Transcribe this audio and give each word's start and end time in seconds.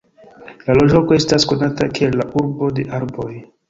La 0.69 0.77
loĝloko 0.79 1.17
estas 1.19 1.47
konata 1.53 1.91
kiel 2.01 2.21
la 2.25 2.29
"Urbo 2.43 2.75
de 2.77 2.91
Arboj". 3.03 3.33